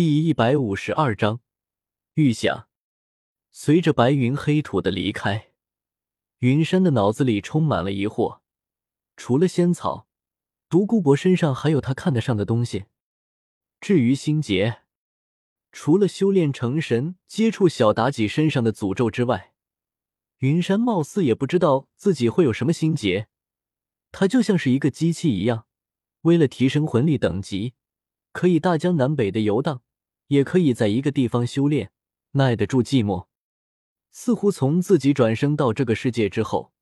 [0.00, 1.40] 第一百五十二章
[2.14, 2.68] 预想。
[3.50, 5.50] 随着白云黑土的离开，
[6.38, 8.38] 云山的脑子里充满了疑惑。
[9.16, 10.06] 除了仙草，
[10.68, 12.84] 独孤博身上还有他看得上的东西。
[13.80, 14.82] 至于心结，
[15.72, 19.52] 除了修炼成神、接触小妲己身上的诅咒之外，
[20.38, 23.26] 云山貌似也不知道自己会有什么心结。
[24.12, 25.66] 他就像是一个机器一样，
[26.20, 27.74] 为了提升魂力等级，
[28.30, 29.82] 可以大江南北的游荡。
[30.28, 31.90] 也可以在一个地方修炼，
[32.32, 33.26] 耐得住寂寞。
[34.10, 36.72] 似乎从自己转生到这个世界之后，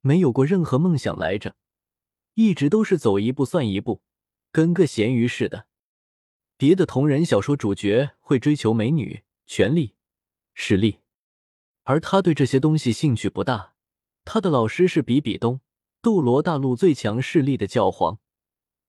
[0.00, 1.54] 没有过任何梦想来着，
[2.34, 4.02] 一直都是走一步算一步，
[4.50, 5.66] 跟个咸鱼似的。
[6.56, 9.94] 别的同人小说主角会追求美女、权力、
[10.54, 10.98] 实力，
[11.84, 13.74] 而他对这些东西兴趣不大。
[14.24, 15.60] 他的老师是比比东，
[16.00, 18.20] 斗罗大陆最强势力的教皇，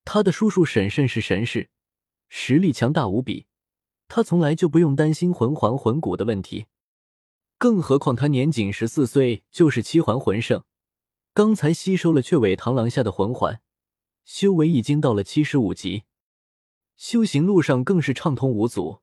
[0.06, 1.70] 他的叔叔婶婶是神士，
[2.30, 3.48] 实力强大无比。
[4.16, 6.68] 他从来就不用担心魂环魂骨的问题，
[7.58, 10.64] 更何况他年仅十四岁就是七环魂圣，
[11.34, 13.60] 刚才吸收了雀尾螳螂下的魂环，
[14.24, 16.04] 修为已经到了七十五级，
[16.96, 19.00] 修行路上更是畅通无阻，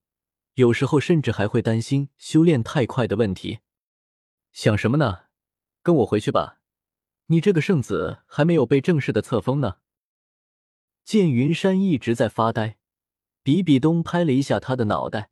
[0.55, 3.58] 有时候甚至还会担心修炼太快的问题。
[4.52, 5.22] 想什么呢？
[5.83, 6.61] 跟我回去吧，
[7.27, 9.78] 你这个圣子还没有被正式的册封呢。
[11.02, 12.77] 见云山一直在发呆。
[13.42, 15.30] 比比东拍了一下他的脑袋，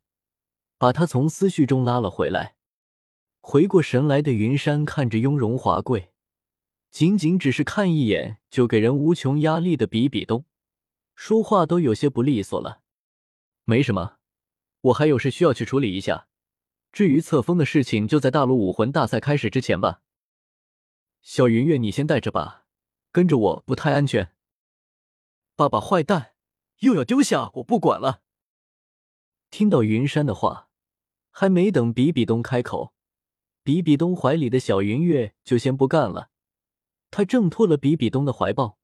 [0.77, 2.55] 把他从思绪中拉了回来。
[3.41, 6.11] 回过神来的云山看着雍容华贵，
[6.91, 10.45] 仅仅只是看一眼就给人无穷压力的比比东，
[11.15, 12.81] 说话都有些不利索了。
[13.63, 14.17] 没什么，
[14.81, 16.27] 我还有事需要去处理一下。
[16.91, 20.01] 至于册封的事情，就在大陆武魂大赛开始之前吧。
[21.21, 22.65] 小云月，你先带着吧，
[23.11, 24.33] 跟着我不太安全。
[25.55, 26.33] 爸爸，坏蛋！
[26.79, 28.21] 又要丢下我不管了。
[29.49, 30.69] 听到云山的话，
[31.31, 32.93] 还没等比比东开口，
[33.63, 36.29] 比比东怀里的小云月就先不干了。
[37.11, 38.77] 他挣脱了比比东的怀抱，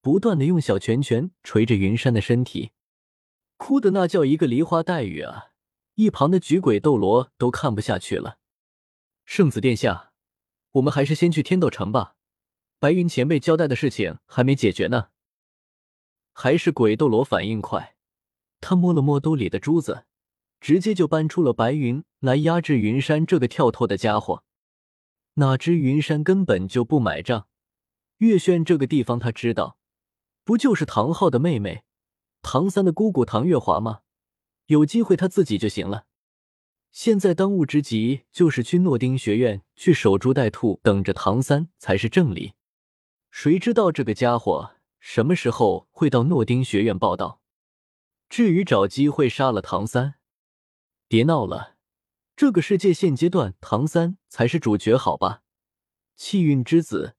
[0.00, 2.72] 不断的用小拳拳捶着云山的身体，
[3.56, 5.52] 哭的那叫一个梨花带雨啊！
[5.94, 8.38] 一旁的举鬼斗罗都看不下去了。
[9.26, 10.12] 圣子殿下，
[10.72, 12.16] 我们还是先去天斗城吧，
[12.78, 15.10] 白云前辈交代的事情还没解决呢。
[16.40, 17.96] 还是鬼斗罗反应快，
[18.60, 20.04] 他摸了摸兜里的珠子，
[20.60, 24.44] 直接就搬出了白云来压制云山这个跳脱的家伙。
[25.34, 27.48] 哪知云山根本就不买账。
[28.18, 29.78] 月轩这个地方他知道，
[30.44, 31.82] 不就是唐昊的妹妹，
[32.40, 34.02] 唐三的姑姑唐月华吗？
[34.66, 36.06] 有机会他自己就行了。
[36.92, 42.52] 现在当务之急就是去诺丁学院去守株待兔，等着唐三才是正理。
[43.32, 44.76] 谁知道这个家伙？
[45.00, 47.40] 什么时候会到诺丁学院报道？
[48.28, 50.14] 至于找机会杀了唐三，
[51.06, 51.76] 别闹了。
[52.36, 55.42] 这个世界现阶段，唐三才是主角，好吧？
[56.14, 57.16] 气运之子，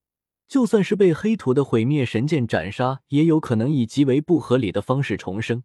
[0.47, 5.63] 就算是被黑土的毁灭神剑斩杀，也有可能以极为不合理的方式重生。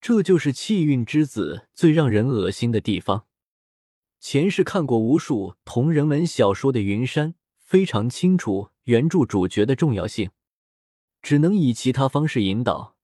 [0.00, 3.26] 这就是气运之子最让人恶心的地方。
[4.18, 10.30] 前世看过无数同人文小说的云山，非常清楚原著主角的重要性。
[11.22, 12.96] 只能以其他方式引导，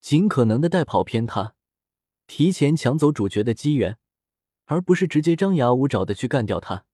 [0.00, 1.54] 尽可能的带跑偏他，
[2.26, 3.98] 提前抢走主角的机缘，
[4.64, 6.84] 而不是直接张牙舞爪的去干掉他。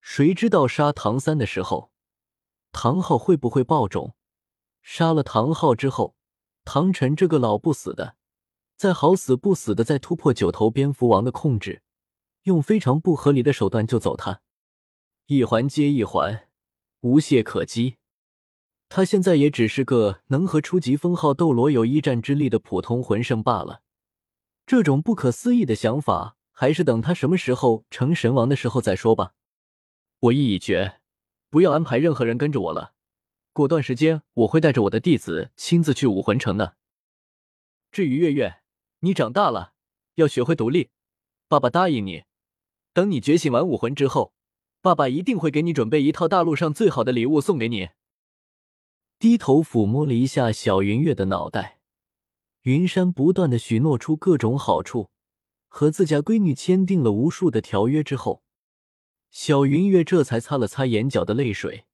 [0.00, 1.90] 谁知道杀唐三的时候，
[2.72, 4.14] 唐昊会不会爆种？
[4.82, 6.16] 杀了唐昊之后，
[6.64, 8.16] 唐晨这个老不死的，
[8.76, 11.82] 再好死不死的再突破九头蝙蝠王的控制，
[12.44, 14.40] 用非常不合理的手段救走他，
[15.26, 16.48] 一环接一环，
[17.00, 17.96] 无懈可击。
[18.88, 23.82] 他现在也只是个能和初级封号斗罗有一战之力的普通魂圣罢了。
[24.66, 29.34] 这种不可思议的想法，还是等他什么时候成神王的时候再说吧。
[30.20, 31.00] 我意已决，
[31.50, 32.94] 不要安排任何人跟着我了。
[33.52, 36.76] 过段时间，我会带着我的弟子亲自去武魂城的。
[37.90, 38.60] 至于月月，
[39.00, 39.72] 你长大了，
[40.14, 40.90] 要学会独立。
[41.48, 42.24] 爸爸答应你，
[42.92, 44.32] 等你觉醒完武魂之后，
[44.80, 47.90] 爸爸一定会给你准备一套大陆上最好的礼物送给你。
[49.18, 51.80] 低头抚摸了一下小云月的脑袋，
[52.62, 55.10] 云山不断的许诺出各种好处，
[55.66, 58.44] 和自家闺女签订了无数的条约之后，
[59.32, 61.86] 小云月这才擦了擦眼角的泪水，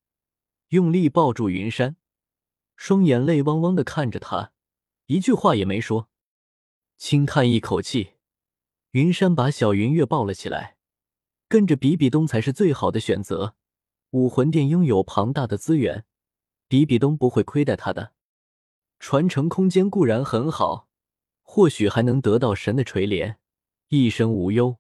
[0.69, 1.97] 用力抱住云山，
[2.77, 4.53] 双眼泪汪汪的看着他，
[5.07, 6.11] 一句话也没说，
[6.99, 8.11] 轻叹一口气，
[8.91, 10.77] 云山把小云月抱了起来，
[11.49, 13.57] 跟着比比东才是最好的选择，
[14.11, 16.05] 武魂殿拥有庞大的资源。
[16.69, 18.13] 比比东不会亏待他的，
[18.99, 20.89] 传承空间固然很好，
[21.43, 23.37] 或许还能得到神的垂怜，
[23.89, 24.79] 一生无忧。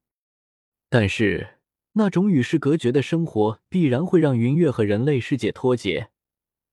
[0.89, 1.59] 但是
[1.93, 6.11] 那种与世隔绝的生活，必然会让云月和人类世界脱节，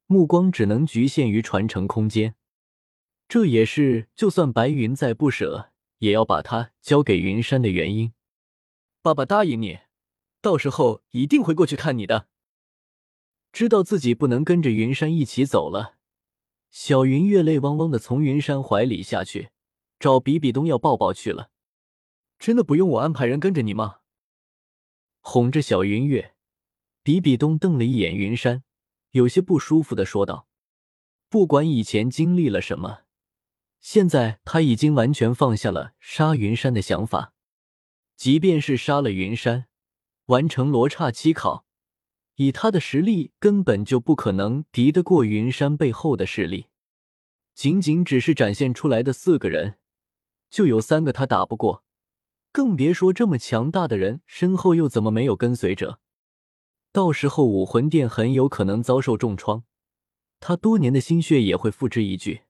[0.07, 2.35] 目光只能局限于传承空间。
[3.27, 8.13] 这也是就算白云再不舍，也要把他交给云山的原因。
[9.01, 9.79] 爸爸答应你，
[10.41, 12.27] 到时候一定会过去看你的。
[13.51, 15.97] 知道自己不能跟着云山一起走了，
[16.69, 19.49] 小云月泪汪汪的从云山怀里下去，
[19.99, 21.49] 找比比东要抱抱去了。
[22.39, 23.97] 真的不用我安排人跟着你吗？
[25.19, 26.33] 哄着小云月，
[27.03, 28.63] 比比东瞪了一眼云山，
[29.11, 30.47] 有些不舒服的说道
[31.29, 33.01] ：“不管以前经历了什么，
[33.79, 37.33] 现在他已经完全放下了杀云山的想法。
[38.15, 39.67] 即便是杀了云山，
[40.27, 41.65] 完成罗刹七考。”
[42.41, 46.65] 以他的实力，根本就不可能敌得过云山背后的势力。
[47.53, 49.75] 仅仅只是展现出来的四个人，
[50.49, 51.83] 就有三个他打不过，
[52.51, 55.99] 更别说这么强大的人身后又怎么没有跟随者？
[56.91, 59.63] 到时候武魂殿很有可能遭受重创，
[60.39, 62.41] 他多年的心血也会付之一炬。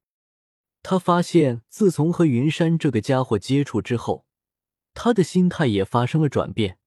[0.82, 4.26] 他发现，自从和云山这个家伙接触之后，
[4.94, 6.78] 他的心态也发生了转变。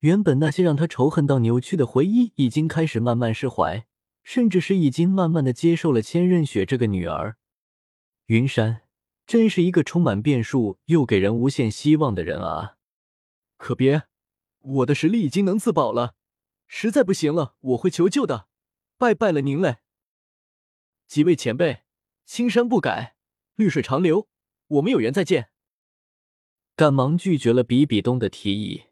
[0.00, 3.86] 原本那些让他仇恨到扭曲的回忆，已经开始慢慢释怀，
[4.22, 7.36] 甚至是已经慢慢的接受了千仞雪这个女儿。
[8.26, 8.82] 云山
[9.26, 12.76] 真是一个充满变数又给人无限希望的人啊！
[13.58, 14.04] 可别，
[14.60, 16.14] 我的实力已经能自保了，
[16.66, 18.48] 实在不行了，我会求救的。
[18.96, 19.78] 拜拜了您嘞，
[21.06, 21.82] 几位前辈，
[22.24, 23.16] 青山不改，
[23.56, 24.28] 绿水长流，
[24.68, 25.50] 我们有缘再见。
[26.74, 28.89] 赶忙拒绝了比比东的提议。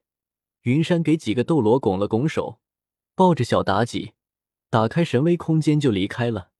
[0.69, 2.61] 云山给几个斗罗拱了拱手，
[3.15, 4.13] 抱着小妲己，
[4.69, 6.51] 打开神威空间就离开了。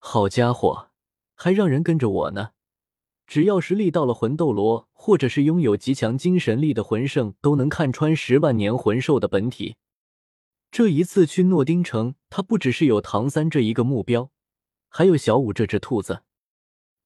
[0.00, 0.88] 好家伙，
[1.36, 2.50] 还让人跟着我呢！
[3.28, 9.76] 只要实力到了魂斗罗，或者是拥有极强精神力的魂圣，都能看穿十万年魂兽的本体。
[10.72, 14.32] 这一次去诺丁城，他不只是有唐三这一个目标，
[14.88, 16.24] 还有小五这只兔子。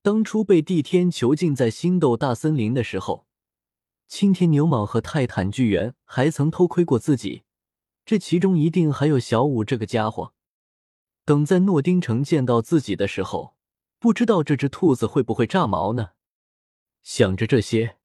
[0.00, 3.26] 当初被帝天囚禁在星斗大森林的时候。
[4.06, 7.42] 青天牛蟒和泰坦巨猿还曾偷窥过自己，
[8.04, 10.34] 这其中一定还有小五这个家伙。
[11.24, 13.56] 等在诺丁城见到自己的时候，
[13.98, 16.10] 不知道这只兔子会不会炸毛呢？
[17.02, 17.96] 想着这些，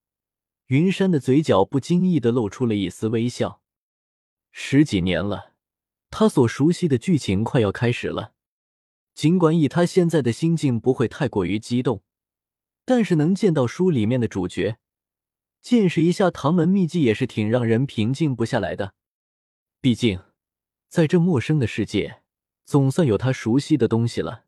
[0.68, 3.62] 云山的嘴角不经意的露出了一丝微笑。
[4.52, 5.54] 十几年了，
[6.10, 8.34] 他所熟悉的剧情快要开始了。
[9.14, 12.02] 尽管以他现在的心境不会太过于激动，
[12.86, 14.78] 但是能见到书里面的主角。
[15.62, 18.94] 见识一下唐门秘技也是挺让人平静不下来的，
[19.82, 20.20] 毕竟
[20.88, 22.22] 在这陌生的世界，
[22.66, 24.46] 总算有他熟悉的东西了。